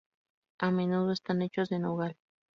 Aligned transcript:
A 0.57 0.71
menudo, 0.71 1.11
están 1.11 1.43
hechos 1.43 1.69
de 1.69 1.77
nogal. 1.77 2.17